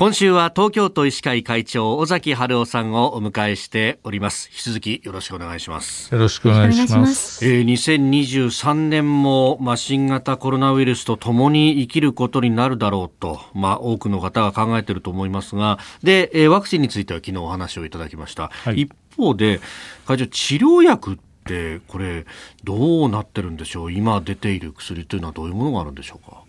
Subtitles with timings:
[0.00, 4.48] 今週は東京都医師会会長尾崎春夫さんをお迎えしております。
[4.50, 6.10] 引き続きよろしくお願いします。
[6.14, 7.46] よろしくお願いします。
[7.46, 19.60] えー、2023年も、まあ、新型コロナウイルスとともに生きることになるだろうと、まあ、多くの方が考えていると思いますがで、えー、ワクチンについては昨日お話をいただきました、はい、一方で
[20.06, 22.24] 会長治療薬ってこれ
[22.64, 23.92] どうなってるんでしょう？
[23.92, 26.40] 今出ている薬というのはどういうものがあるんでしょうか？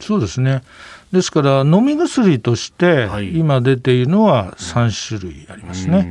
[0.00, 0.62] そうですね。
[1.12, 5.96] ですから飲み薬として今出ているのは3種類ありますね。
[5.96, 6.06] はい、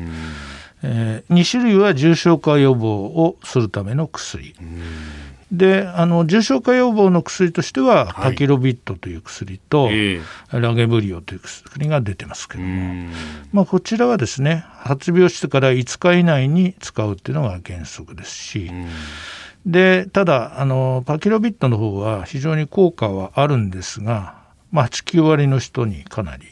[0.84, 4.56] えー、2種類は重症化予防をするための薬。
[5.52, 13.12] であの重症化予防の薬としては、パキロビットという薬と、えー、ラゲブリオという薬が出てますけども、
[13.52, 18.72] まあ、こちらはですね発病してから5日以内に使うっていうのが原則ですし、
[19.66, 24.40] でただあのパキロビットの方は非常に効果はあるんですが
[24.72, 26.46] まあ、8、9割の人にかなり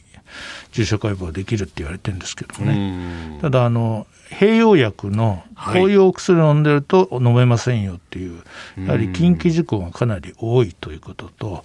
[0.72, 8.44] 重症化予防できるって言われてるんですけどもね、ただあの、併用薬のこういうお薬を飲んでると飲めませんよっていう、
[8.86, 11.64] やはり禁忌事項がかなり多いということと、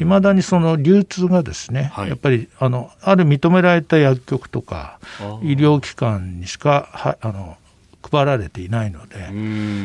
[0.00, 4.98] いまだにその流通がですね、やっぱりあのある認められた薬局とか、
[5.42, 7.56] 医療機関にしかはあの
[8.02, 9.26] 配られていないので、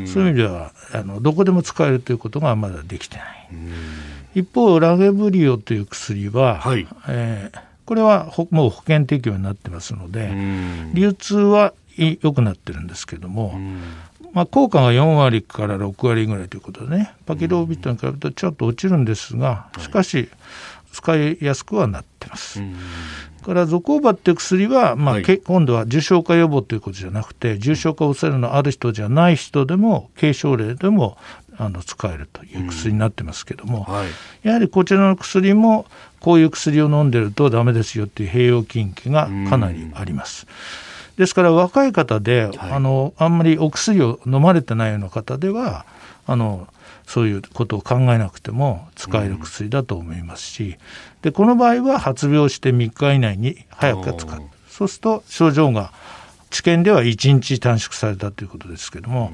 [0.07, 3.49] そういう意味ではあのどこでも使えるということがまだできてない。
[4.35, 10.31] 一方ラゲブリオという薬は、はい、えー、これはもう保険適用になってますので
[10.93, 13.57] 流通は良くなってるんですけども、
[14.33, 20.29] まあ、効果が4割から6割ぐらいということでねパキロービットに比べるとちょっと落ちるんですがしかし
[20.91, 22.61] 使いやすくはなってます。
[23.45, 31.17] からゾコーバっていう薬は、まあ、はい、今度は重症化予防ということじゃなくて重症化を抑えるのある人じゃない人でも軽症例でも
[31.57, 33.93] あの使えるという薬になってますけども、うん。
[33.93, 34.07] はい、
[34.43, 35.85] やはりこちらの薬も
[36.19, 40.47] こういう薬を飲んでるとダメですよっていう併用禁忌がかなりあります。
[41.17, 45.85] ですから若い方で、はい、あのあんまりお薬を飲まれてないような方では
[46.27, 46.67] あの
[47.05, 50.77] そういうことを考えなくても使える薬だと思いますし、
[51.21, 54.41] でこの場合は発病して3日以内に早く使う。
[54.69, 55.93] そうすると症状が
[56.49, 59.31] 治験では1日短縮されたということですけども、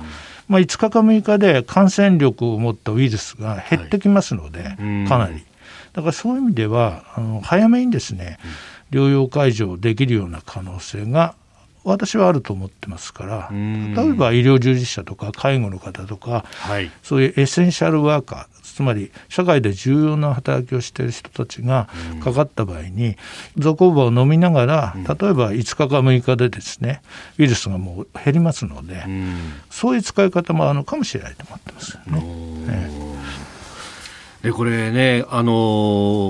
[0.48, 4.76] まあ、5日か6日で感染力を持ったウイルスが減ってきますので、はい、
[5.08, 5.46] かなり。
[5.94, 8.38] だからそういう意味ではあの早めにですね、
[8.92, 11.36] 療養解除できるような可能性が
[11.84, 21.90] 私はあると思ってますから例えば医療従事者とか介護の方とか、はい、そういうエッセンシャルワーカーつまり社会で重要な働きをしている人たちが
[22.24, 23.18] かかった場合に
[23.58, 27.02] ゾコーバを飲みながら例えば5日か6日でですね
[27.38, 29.04] ウイルスがもう減りますので
[29.70, 32.92] そういう使い方もあるのかもしれないと思ってますよね。
[34.42, 35.54] でこれねあの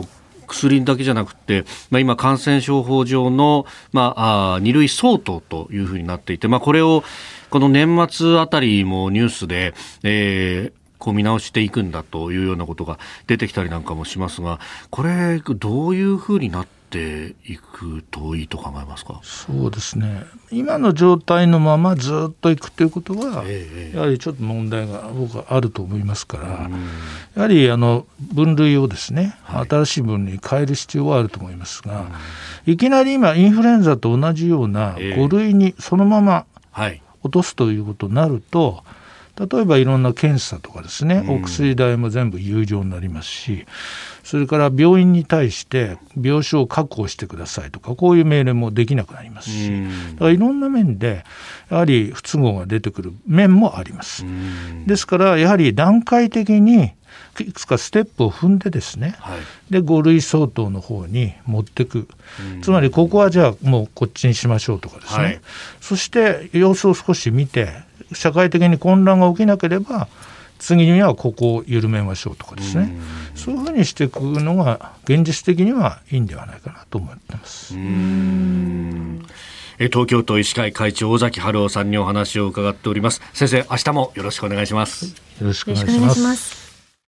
[0.04, 0.21] ー
[0.70, 7.04] 薬だけじゃなくて、まあ、今、感染症法上の、まあ、あ2類相当というふうになっていて、まあ、これを
[7.50, 9.74] この年末あたりもニュースで、
[10.04, 19.20] えー、こう見直していくんだというようなことが出てきたりなんかもしますが、これ、どういうふうになってていくといいと考えますか？
[19.24, 20.24] そうですね。
[20.52, 26.70] 今の状態のままずっといくということは、えやはりちょっと問題が僕はあると思いますから、
[27.36, 32.06] やはりあの分類をですね、はい、新しい分類に変える必要はあると思いますが、
[32.66, 36.46] いきなり今インフルエンザと同じような5類にそのまま
[37.24, 38.84] 落とすということになると、
[39.40, 43.66] 例えばいろんな検査とかですね、お薬代も全部有料になりますし、
[44.24, 49.72] それから病院に対して病床を確保してくださいとか、こういう命令もできなくなりますし、
[50.14, 51.24] だからいろんな面で、
[51.70, 54.26] やはり不都合が出てくる面もあります。
[54.86, 56.92] ですから、やはり段階的に
[57.40, 59.40] いくつかステップを踏んでですね、はい、
[59.72, 62.08] で5類相当の方に持っていく、
[62.62, 65.42] つまりここはじゃあもうこっちにしましょうとかですね、はい、
[65.80, 67.70] そして様子を少し見て
[68.14, 70.08] 社会的に混乱が起きなければ
[70.60, 72.96] 次にはここを緩めましょうとかですね、
[73.36, 77.74] うそういうふうにしていくのが現実的にはいいんではないかなと思ってます。
[79.80, 83.22] 東京都医師会会長尾崎春夫さんにお話を伺っております。
[83.34, 85.06] 先生明日もよろしくお願いします。
[85.06, 86.61] よろしくお願いします